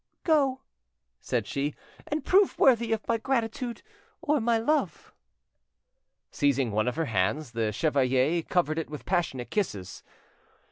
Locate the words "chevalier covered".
7.71-8.79